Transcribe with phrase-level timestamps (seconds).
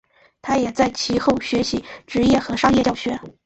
[0.41, 3.21] 他也在其后学习职业和商业教学。